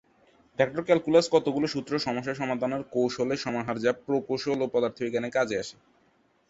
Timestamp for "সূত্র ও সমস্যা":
1.67-2.33